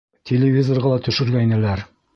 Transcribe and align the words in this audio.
Телевизорға 0.29 0.95
ла 0.95 0.99
төшөргәйнеләр. 1.09 1.87